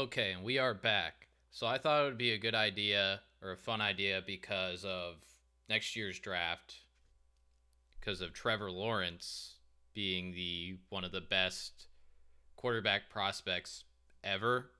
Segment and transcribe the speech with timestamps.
[0.00, 1.26] Okay, and we are back.
[1.50, 5.16] So I thought it would be a good idea or a fun idea because of
[5.68, 6.76] next year's draft,
[7.98, 9.56] because of Trevor Lawrence
[9.92, 11.88] being the one of the best
[12.56, 13.84] quarterback prospects
[14.24, 14.70] ever.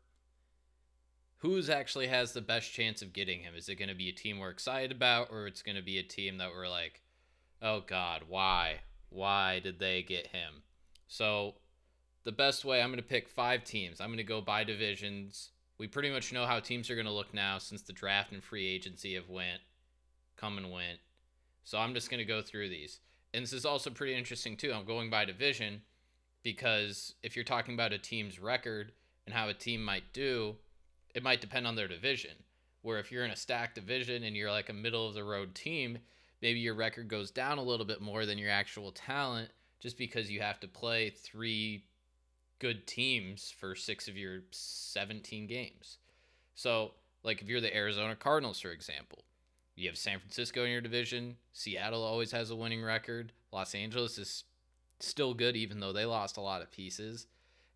[1.41, 3.52] Who's actually has the best chance of getting him?
[3.55, 5.98] Is it going to be a team we're excited about, or it's going to be
[5.98, 7.02] a team that we're like,
[7.60, 8.77] oh God, why?
[9.10, 10.62] Why did they get him?
[11.09, 11.56] So
[12.25, 14.01] the best way, I'm going to pick five teams.
[14.01, 15.51] I'm going to go by divisions.
[15.78, 18.42] We pretty much know how teams are going to look now since the draft and
[18.42, 19.61] free agency have went,
[20.37, 20.98] come and went.
[21.64, 23.01] So I'm just going to go through these.
[23.33, 24.73] And this is also pretty interesting too.
[24.73, 25.83] I'm going by division
[26.42, 28.92] because if you're talking about a team's record
[29.27, 30.56] and how a team might do,
[31.14, 32.33] it might depend on their division.
[32.83, 35.55] Where if you're in a stacked division and you're like a middle of the road
[35.55, 35.98] team,
[36.42, 39.50] maybe your record goes down a little bit more than your actual talent
[39.80, 41.84] just because you have to play three
[42.60, 45.98] good teams for six of your 17 games.
[46.55, 46.92] So,
[47.25, 49.25] like if you're the Arizona Cardinals, for example,
[49.75, 51.36] you have San Francisco in your division.
[51.53, 53.33] Seattle always has a winning record.
[53.50, 54.44] Los Angeles is
[55.00, 57.27] still good, even though they lost a lot of pieces.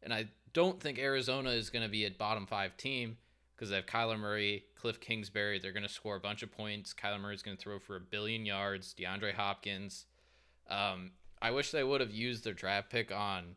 [0.02, 3.16] And I don't think Arizona is going to be a bottom five team
[3.56, 5.58] because they have Kyler Murray, Cliff Kingsbury.
[5.58, 6.92] They're going to score a bunch of points.
[6.92, 8.94] Kyler Murray is going to throw for a billion yards.
[8.98, 10.04] DeAndre Hopkins.
[10.68, 13.56] Um, I wish they would have used their draft pick on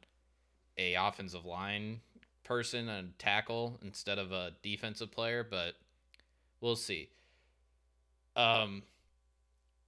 [0.78, 2.02] a offensive line
[2.44, 5.76] person and tackle instead of a defensive player, but
[6.62, 7.10] we'll see.
[8.36, 8.84] Um,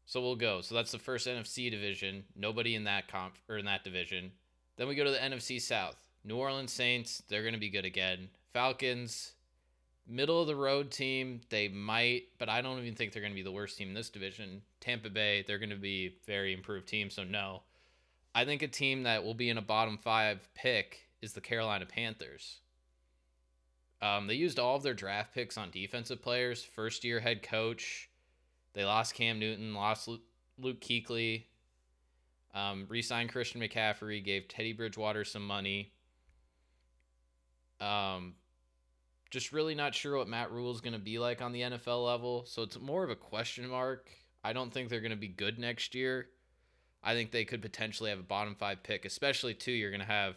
[0.06, 0.62] so we'll go.
[0.62, 2.24] So that's the first NFC division.
[2.36, 4.32] Nobody in that comp or in that division.
[4.76, 5.96] Then we go to the NFC South.
[6.24, 8.30] New Orleans Saints, they're going to be good again.
[8.52, 9.34] Falcons,
[10.08, 11.42] middle of the road team.
[11.50, 13.94] They might, but I don't even think they're going to be the worst team in
[13.94, 14.62] this division.
[14.82, 17.62] Tampa Bay, they're going to be very improved team, so no.
[18.34, 21.86] I think a team that will be in a bottom five pick is the Carolina
[21.86, 22.60] Panthers.
[24.02, 26.64] Um, they used all of their draft picks on defensive players.
[26.64, 28.10] First year head coach.
[28.74, 30.08] They lost Cam Newton, lost
[30.58, 31.46] Luke Kuechly,
[32.54, 35.92] um, re signed Christian McCaffrey, gave Teddy Bridgewater some money.
[37.82, 38.36] Um,
[39.30, 42.06] just really not sure what Matt Rhule is going to be like on the NFL
[42.06, 42.46] level.
[42.46, 44.10] So it's more of a question mark.
[44.44, 46.28] I don't think they're going to be good next year.
[47.04, 49.72] I think they could potentially have a bottom five pick, especially too.
[49.72, 50.36] You're going to have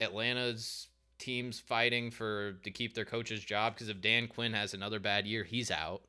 [0.00, 4.98] Atlanta's teams fighting for to keep their coach's job because if Dan Quinn has another
[4.98, 6.02] bad year, he's out.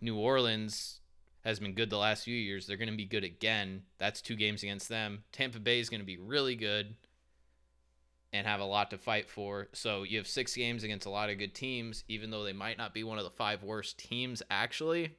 [0.00, 1.00] New Orleans
[1.44, 2.66] has been good the last few years.
[2.66, 3.82] They're going to be good again.
[3.98, 5.24] That's two games against them.
[5.32, 6.94] Tampa Bay is going to be really good
[8.32, 9.68] and have a lot to fight for.
[9.72, 12.76] So you have six games against a lot of good teams, even though they might
[12.76, 15.16] not be one of the five worst teams actually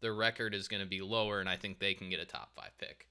[0.00, 2.50] their record is going to be lower, and I think they can get a top
[2.54, 3.08] five pick.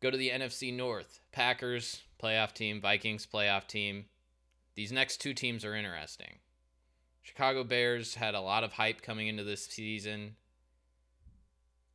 [0.00, 1.20] Go to the NFC North.
[1.30, 2.80] Packers, playoff team.
[2.80, 4.06] Vikings, playoff team.
[4.74, 6.38] These next two teams are interesting.
[7.22, 10.34] Chicago Bears had a lot of hype coming into this season.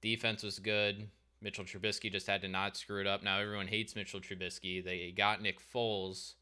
[0.02, 1.10] Defense was good.
[1.42, 3.24] Mitchell Trubisky just had to not screw it up.
[3.24, 4.84] Now everyone hates Mitchell Trubisky.
[4.84, 6.36] They got Nick Foles.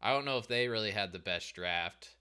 [0.00, 2.16] I don't know if they really had the best draft.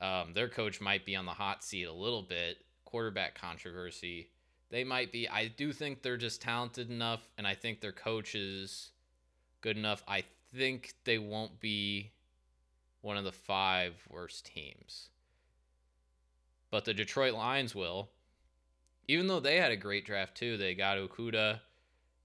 [0.00, 2.58] Um, their coach might be on the hot seat a little bit.
[2.84, 4.30] Quarterback controversy.
[4.70, 5.28] They might be.
[5.28, 8.90] I do think they're just talented enough, and I think their coach is
[9.60, 10.02] good enough.
[10.08, 10.24] I
[10.54, 12.12] think they won't be
[13.02, 15.08] one of the five worst teams.
[16.70, 18.10] But the Detroit Lions will.
[19.08, 21.60] Even though they had a great draft too, they got Okudah,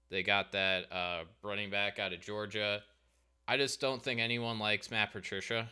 [0.08, 2.82] they got that uh, running back out of Georgia.
[3.48, 5.68] I just don't think anyone likes Matt Patricia.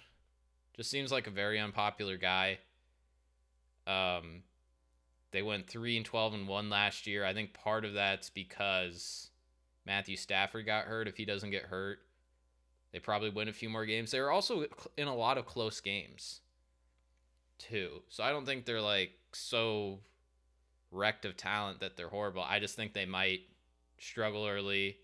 [0.77, 2.59] Just seems like a very unpopular guy.
[3.87, 4.43] Um,
[5.31, 7.25] they went three and twelve and one last year.
[7.25, 9.31] I think part of that's because
[9.87, 11.07] Matthew Stafford got hurt.
[11.07, 12.01] If he doesn't get hurt,
[12.93, 14.11] they probably win a few more games.
[14.11, 16.41] They're also in a lot of close games,
[17.59, 18.03] too.
[18.09, 20.01] So I don't think they're like so
[20.91, 22.43] wrecked of talent that they're horrible.
[22.43, 23.41] I just think they might
[23.99, 24.97] struggle early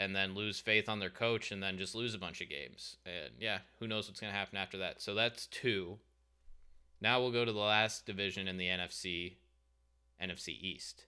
[0.00, 2.96] and then lose faith on their coach and then just lose a bunch of games.
[3.06, 5.00] And yeah, who knows what's going to happen after that.
[5.00, 5.98] So that's two.
[7.00, 9.34] Now we'll go to the last division in the NFC,
[10.22, 11.04] NFC East.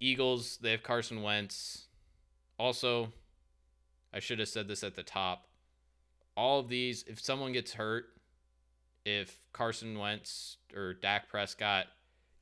[0.00, 1.86] Eagles, they have Carson Wentz.
[2.58, 3.12] Also,
[4.12, 5.48] I should have said this at the top.
[6.36, 8.06] All of these, if someone gets hurt,
[9.04, 11.86] if Carson Wentz or Dak Prescott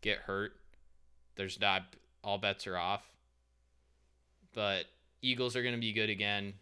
[0.02, 0.52] get hurt,
[1.36, 1.82] there's not
[2.22, 3.04] all bets are off.
[4.52, 4.86] But
[5.22, 6.54] Eagles are going to be good again.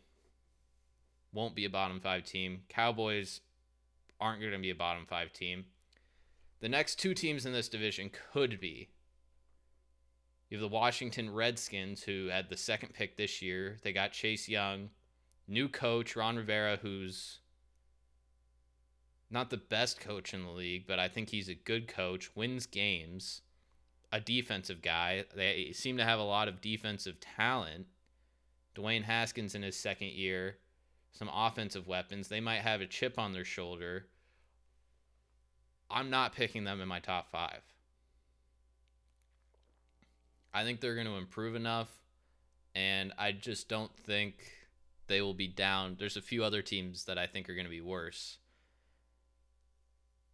[1.33, 2.63] Won't be a bottom five team.
[2.69, 3.41] Cowboys
[4.21, 5.65] aren't going to be a bottom five team.
[6.61, 8.89] The next two teams in this division could be
[10.49, 13.77] You have the Washington Redskins, who had the second pick this year.
[13.83, 14.91] They got Chase Young,
[15.49, 17.41] new coach, Ron Rivera, who's
[19.31, 22.67] not the best coach in the league, but I think he's a good coach, wins
[22.67, 23.43] games,
[24.13, 25.25] a defensive guy.
[25.35, 27.87] They seem to have a lot of defensive talent.
[28.75, 30.57] Dwayne Haskins in his second year,
[31.13, 32.29] some offensive weapons.
[32.29, 34.07] They might have a chip on their shoulder.
[35.91, 37.63] I'm not picking them in my top five.
[40.53, 41.91] I think they're going to improve enough,
[42.75, 44.35] and I just don't think
[45.07, 45.97] they will be down.
[45.99, 48.39] There's a few other teams that I think are going to be worse,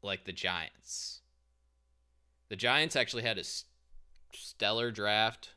[0.03, 1.21] like the Giants.
[2.49, 3.45] The Giants actually had a
[4.33, 5.51] stellar draft.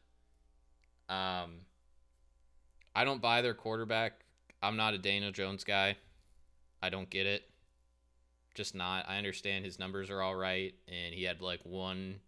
[1.10, 1.66] Um,
[2.96, 4.24] I don't buy their quarterback.
[4.62, 5.98] I'm not a Daniel Jones guy.
[6.82, 7.44] I don't get it.
[8.54, 9.06] Just not.
[9.08, 12.20] I understand his numbers are all right, and he had like one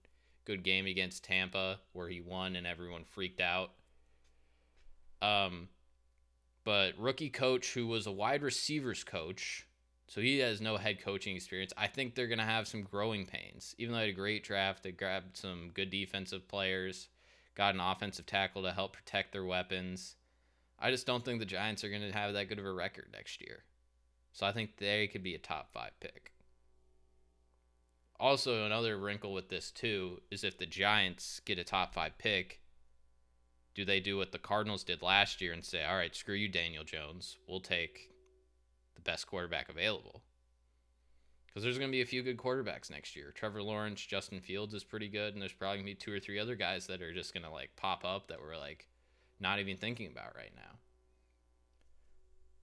[0.46, 3.72] good game against Tampa where he won and everyone freaked out.
[5.22, 5.70] Um,
[6.64, 9.68] but rookie coach who was a wide receivers coach,
[10.08, 11.74] so he has no head coaching experience.
[11.78, 13.76] I think they're gonna have some growing pains.
[13.78, 17.10] Even though they had a great draft, they grabbed some good defensive players,
[17.56, 20.16] got an offensive tackle to help protect their weapons.
[20.80, 23.42] I just don't think the Giants are gonna have that good of a record next
[23.42, 23.63] year.
[24.33, 26.33] So I think they could be a top five pick.
[28.19, 32.62] Also, another wrinkle with this too is if the Giants get a top five pick,
[33.74, 36.48] do they do what the Cardinals did last year and say, "All right, screw you,
[36.48, 37.38] Daniel Jones.
[37.48, 38.10] We'll take
[38.95, 40.24] the best quarterback available."
[41.48, 43.31] Because there's going to be a few good quarterbacks next year.
[43.31, 46.19] Trevor Lawrence, Justin Fields is pretty good, and there's probably going to be two or
[46.19, 48.88] three other guys that are just going to like pop up that we're like
[49.46, 50.80] not even thinking about right now.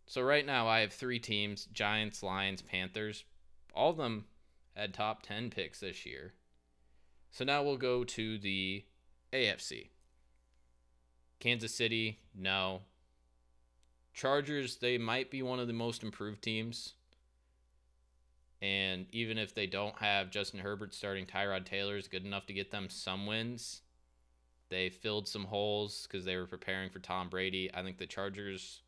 [0.07, 3.23] So right now I have three teams: Giants, Lions, Panthers.
[3.73, 4.25] All of them
[4.75, 6.33] had top 10 picks this year.
[7.31, 8.85] So now we'll go to the
[9.33, 9.91] AFC.
[11.39, 12.81] Kansas City, no.
[14.13, 16.95] Chargers, they might be one of the most improved teams.
[18.61, 22.53] And even if they don't have Justin Herbert starting, Tyrod Taylor is good enough to
[22.53, 23.82] get them some wins.
[24.73, 27.71] They filled some holes because they were preparing for Tom Brady.
[27.75, 28.81] I think the Chargers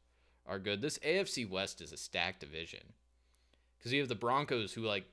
[0.46, 0.80] are good.
[0.80, 2.80] This AFC West is a stacked division
[3.76, 5.04] because you have the Broncos who like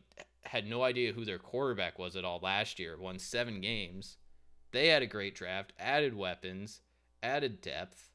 [0.46, 4.16] had no idea who their quarterback was at all last year, won seven games.
[4.72, 6.80] They had a great draft, added weapons,
[7.22, 8.10] added depth.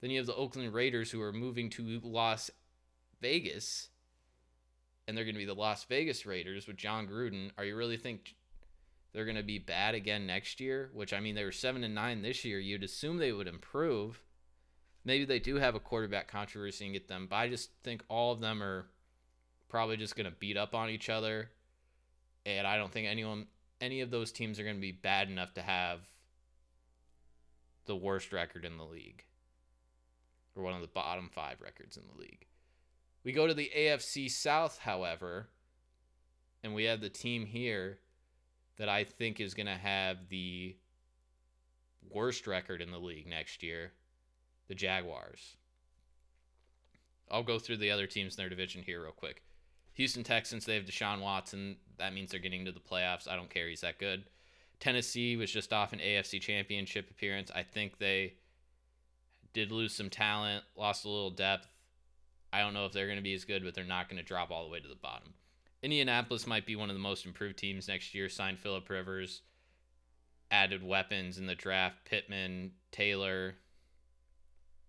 [0.00, 2.52] Then you have the Oakland Raiders who are moving to Las
[3.20, 3.88] Vegas,
[5.08, 7.50] and they're going to be the Las Vegas Raiders with Jon Gruden.
[7.58, 8.36] Are you really think
[9.14, 10.90] they're going to be bad again next year?
[10.92, 12.58] Which I mean, they were seven and nine this year.
[12.58, 14.20] You'd assume they would improve.
[15.04, 18.32] Maybe they do have a quarterback controversy and get them, but I just think all
[18.32, 18.86] of them are
[19.68, 21.50] probably just going to beat up on each other.
[22.44, 23.46] And I don't think anyone,
[23.80, 26.00] any of those teams are going to be bad enough to have
[27.86, 29.24] the worst record in the league
[30.56, 32.46] or one of the bottom five records in the league.
[33.22, 35.48] We go to the AFC South, however,
[36.62, 37.98] and we have the team here
[38.76, 40.76] that I think is going to have the
[42.10, 43.92] worst record in the league next year
[44.68, 45.56] the Jaguars.
[47.30, 49.42] I'll go through the other teams in their division here real quick.
[49.94, 51.76] Houston Texans, they have Deshaun Watson.
[51.98, 53.28] That means they're getting to the playoffs.
[53.28, 53.68] I don't care.
[53.68, 54.24] He's that good.
[54.80, 57.50] Tennessee was just off an AFC championship appearance.
[57.54, 58.34] I think they
[59.52, 61.68] did lose some talent, lost a little depth.
[62.52, 64.26] I don't know if they're going to be as good, but they're not going to
[64.26, 65.34] drop all the way to the bottom.
[65.84, 68.30] Indianapolis might be one of the most improved teams next year.
[68.30, 69.42] Signed Philip Rivers,
[70.50, 72.06] added weapons in the draft.
[72.06, 73.56] Pittman, Taylor,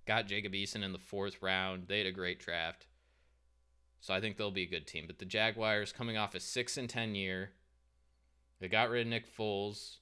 [0.08, 1.90] got Jacob Eason in the fourth round.
[1.90, 2.88] They had a great draft.
[4.00, 5.04] So I think they'll be a good team.
[5.06, 7.52] But the Jaguars coming off a six and ten year,
[8.62, 9.98] they got rid of Nick Foles.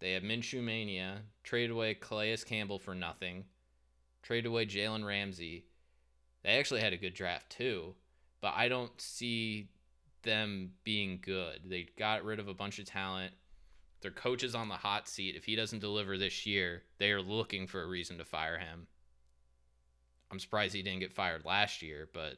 [0.00, 1.24] They have Minshew mania.
[1.44, 3.44] Traded away Calais Campbell for nothing.
[4.22, 5.66] Traded away Jalen Ramsey.
[6.42, 7.96] They actually had a good draft too,
[8.40, 9.68] but I don't see
[10.22, 11.60] them being good.
[11.64, 13.32] They got rid of a bunch of talent.
[14.00, 15.34] Their coach is on the hot seat.
[15.36, 18.86] If he doesn't deliver this year, they are looking for a reason to fire him.
[20.30, 22.36] I'm surprised he didn't get fired last year, but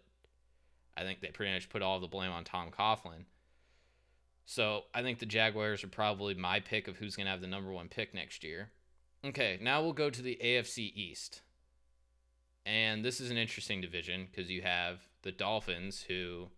[0.97, 3.25] I think they pretty much put all the blame on Tom Coughlin.
[4.47, 7.47] So I think the Jaguars are probably my pick of who's going to have the
[7.47, 8.71] number one pick next year.
[9.25, 11.43] Okay, now we'll go to the AFC East.
[12.65, 16.49] And this is an interesting division because you have the Dolphins, who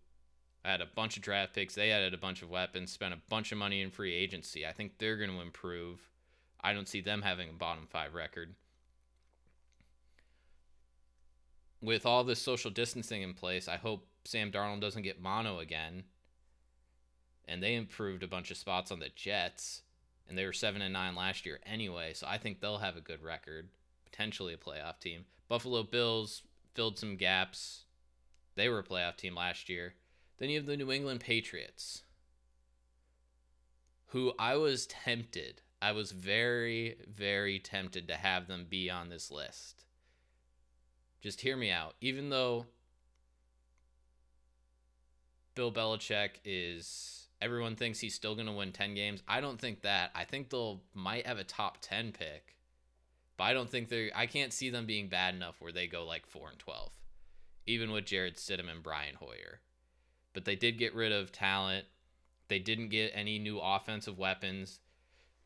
[0.69, 1.75] had a bunch of draft picks.
[1.75, 4.65] They added a bunch of weapons, spent a bunch of money in free agency.
[4.65, 5.99] I think they're going to improve.
[6.61, 8.55] I don't see them having a bottom five record.
[11.81, 16.05] With all this social distancing in place, I hope Sam Darnold doesn't get mono again.
[17.45, 19.81] And they improved a bunch of spots on the Jets.
[20.27, 22.13] and they were seven and nine last year anyway.
[22.13, 23.67] So I think they'll have a good record,
[24.05, 25.25] potentially a playoff team.
[25.47, 26.43] Buffalo Bills
[26.73, 27.83] filled some gaps.
[28.55, 29.93] They were a playoff team last year.
[30.37, 32.03] Then you have the New England Patriots,
[34.07, 35.61] who I was tempted.
[35.81, 39.85] I was very, very tempted to have them be on this list.
[41.21, 41.95] Just hear me out.
[42.01, 42.65] Even though
[45.55, 49.21] Bill Belichick is everyone thinks he's still going to win 10 games.
[49.27, 50.11] I don't think that.
[50.15, 52.55] I think they'll might have a top 10 pick.
[53.37, 56.05] But I don't think they're I can't see them being bad enough where they go
[56.05, 56.91] like 4 and 12.
[57.65, 59.59] Even with Jarrett Stidham and Brian Hoyer.
[60.33, 61.85] But they did get rid of talent.
[62.47, 64.79] They didn't get any new offensive weapons.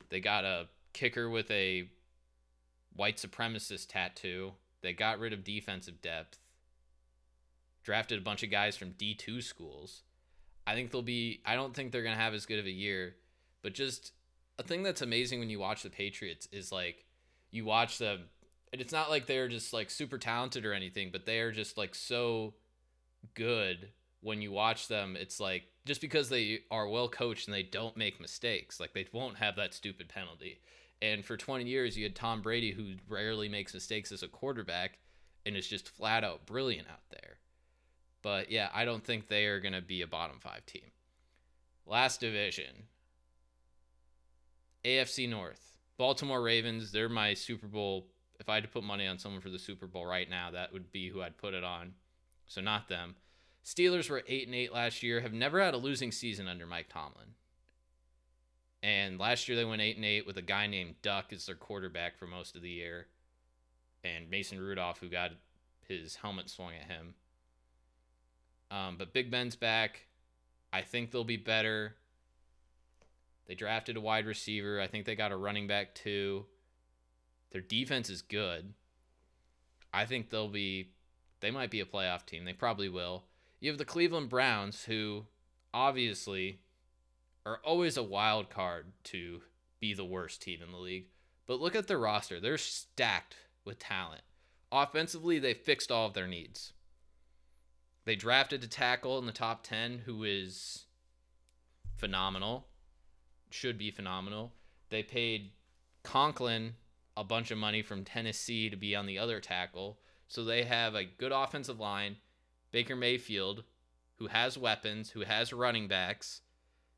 [0.10, 1.90] They got a kicker with a
[2.96, 4.54] white supremacist tattoo.
[4.82, 6.40] They got rid of defensive depth
[7.88, 10.04] drafted a bunch of guys from D2 schools.
[10.68, 12.70] I think they'll be I don't think they're going to have as good of a
[12.70, 13.16] year,
[13.64, 14.12] but just
[14.60, 17.06] a thing that's amazing when you watch the Patriots is like
[17.50, 18.24] you watch them
[18.74, 21.78] and it's not like they're just like super talented or anything, but they are just
[21.78, 22.56] like so
[23.36, 23.88] good
[24.22, 25.16] when you watch them.
[25.20, 29.08] It's like just because they are well coached and they don't make mistakes, like they
[29.12, 30.60] won't have that stupid penalty.
[31.02, 34.98] And for 20 years, you had Tom Brady, who rarely makes mistakes as a quarterback
[35.46, 37.38] and is just flat out brilliant out there.
[38.24, 40.92] But yeah, I don't think they are going to be a bottom five team.
[41.86, 42.88] Last division
[44.84, 45.78] AFC North.
[45.98, 48.08] Baltimore Ravens, they're my Super Bowl.
[48.40, 50.72] If I had to put money on someone for the Super Bowl right now, that
[50.72, 51.94] would be who I'd put it on.
[52.46, 53.16] So not them.
[53.66, 56.88] Steelers were 8 and 8 last year, have never had a losing season under Mike
[56.90, 57.36] Tomlin.
[58.82, 61.56] And last year they went 8 and 8 with a guy named Duck as their
[61.56, 63.08] quarterback for most of the year
[64.04, 65.32] and Mason Rudolph who got
[65.88, 67.14] his helmet swung at him.
[68.70, 70.08] Um, but Big Ben's back.
[70.72, 71.96] I think they'll be better.
[73.48, 74.82] They drafted a wide receiver.
[74.82, 76.46] I think they got a running back too.
[77.52, 78.74] Their defense is good.
[79.94, 80.92] I think they'll be
[81.40, 82.44] they might be a playoff team.
[82.46, 83.24] They probably will.
[83.60, 85.26] You have the Cleveland Browns who
[85.74, 86.60] obviously
[87.46, 89.42] are always a wild card to
[89.80, 91.08] be the worst team in the league.
[91.46, 92.40] But look at their roster.
[92.40, 94.22] They're stacked with talent.
[94.72, 96.74] Offensively, they fixed all of their needs.
[98.06, 100.86] They drafted a tackle in the top 10 who is
[101.96, 102.68] phenomenal,
[103.50, 104.54] should be phenomenal.
[104.90, 105.52] They paid
[106.04, 106.76] Conklin
[107.16, 110.00] a bunch of money from Tennessee to be on the other tackle.
[110.28, 112.18] So they have a good offensive line.
[112.78, 113.64] Baker Mayfield,
[114.18, 116.42] who has weapons, who has running backs.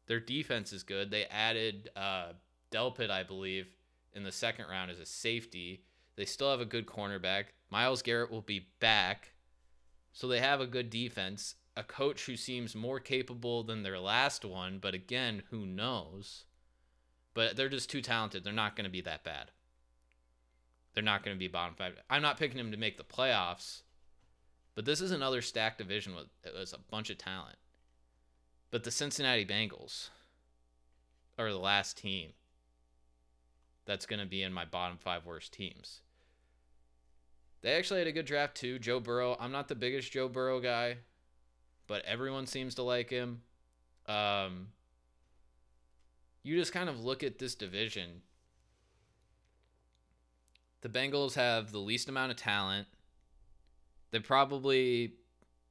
[0.07, 1.09] Their defense is good.
[1.09, 2.33] They added uh,
[2.69, 3.71] Delpit, I believe,
[4.11, 5.85] in the second round as a safety.
[6.17, 7.45] They still have a good cornerback.
[7.69, 9.31] Myles Garrett will be back.
[10.11, 14.43] So they have a good defense, a coach who seems more capable than their last
[14.43, 16.43] one, but again, who knows?
[17.33, 18.43] But they're just too talented.
[18.43, 19.51] They're not going to be that bad.
[20.93, 21.93] They're not going to be bottom five.
[22.09, 23.83] I'm not picking them to make the playoffs,
[24.75, 27.57] but this is another stacked division with, with a bunch of talent.
[28.71, 30.09] But the Cincinnati Bengals
[31.37, 32.31] are the last team
[33.85, 36.01] that's going to be in my bottom five worst teams.
[37.61, 38.79] They actually had a good draft too.
[38.79, 39.35] Joe Burrow.
[39.39, 40.97] I'm not the biggest Joe Burrow guy,
[41.87, 43.41] but everyone seems to like him.
[44.07, 44.67] Um,
[46.43, 48.21] you just kind of look at this division.
[50.81, 52.87] The Bengals have the least amount of talent.
[54.11, 55.13] They probably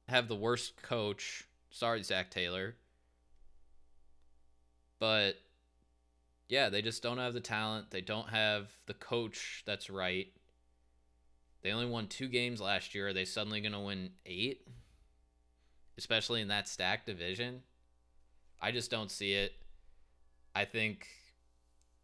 [0.07, 1.47] have the worst coach.
[1.69, 2.75] Sorry, Zac Taylor.
[4.99, 5.35] But
[6.47, 7.91] yeah, they just don't have the talent.
[7.91, 10.27] They don't have the coach that's right.
[11.61, 13.09] They only won two games last year.
[13.09, 14.67] Are they suddenly going to win eight?
[15.97, 17.61] Especially in that stacked division?
[18.61, 19.53] I just don't see it.
[20.55, 21.07] I think,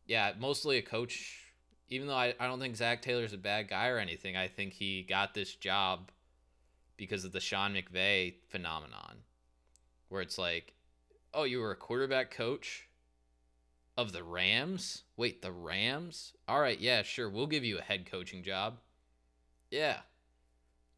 [0.05, 1.41] yeah, mostly a coach.
[1.89, 4.73] Even though I, I don't think Zac Taylor's a bad guy or anything, I think
[4.73, 6.11] he got this job
[6.97, 9.17] because of the Sean McVay phenomenon,
[10.09, 10.73] where it's like,
[11.33, 12.87] oh, you were a quarterback coach
[13.97, 15.03] of the Rams?
[15.17, 16.33] Wait, the Rams?
[16.47, 18.77] All right, yeah, sure, we'll give you a head coaching job.
[19.71, 19.97] Yeah.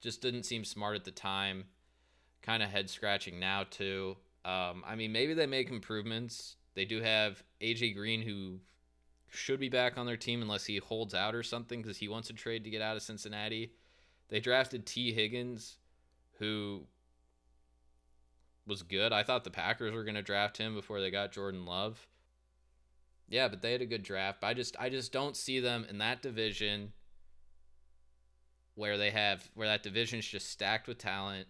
[0.02, 1.66] Just didn't seem smart at the time.
[2.42, 4.18] Kind of head scratching now, too.
[4.46, 6.56] Um, I mean, maybe they make improvements.
[6.76, 8.60] They do have AJ Green, who
[9.30, 12.28] should be back on their team unless he holds out or something because he wants
[12.28, 13.74] to trade to get out of Cincinnati.
[14.30, 15.78] They drafted Tee Higgins,
[16.40, 16.84] who
[18.66, 19.14] was good.
[19.14, 22.08] I thought the Packers were going to draft him before they got Jordan Love.
[23.30, 24.44] Yeah, but they had a good draft.
[24.44, 26.94] I just I just don't see them in that division
[28.76, 31.48] where they have where that division's just stacked with talent.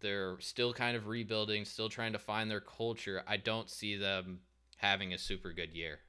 [0.00, 3.22] They're still kind of rebuilding, still trying to find their culture.
[3.28, 4.40] I don't see them
[4.78, 6.00] having a super good year.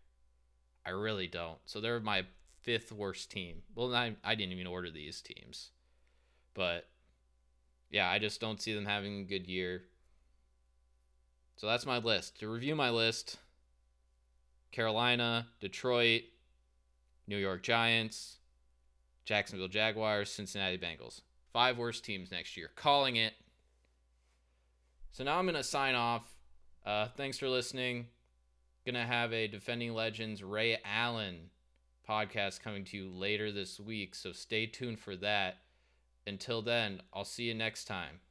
[0.85, 1.59] I really don't.
[1.65, 2.25] So they're my
[2.61, 3.63] fifth worst team.
[3.75, 5.71] Well, I, I didn't even order these teams.
[6.53, 6.87] But
[7.91, 9.83] yeah, I just don't see them having a good year.
[11.57, 12.39] So that's my list.
[12.39, 13.37] To review my list
[14.71, 16.23] Carolina, Detroit,
[17.27, 18.37] New York Giants,
[19.25, 21.21] Jacksonville Jaguars, Cincinnati Bengals.
[21.51, 22.69] Five worst teams next year.
[22.75, 23.33] Calling it.
[25.11, 26.23] So now I'm going to sign off.
[26.85, 28.07] Uh, thanks for listening.
[28.85, 31.49] Going to have a Defending Legends Ray Allen
[32.07, 34.15] podcast coming to you later this week.
[34.15, 35.57] So stay tuned for that.
[36.31, 38.21] Until then, I'll see you next time.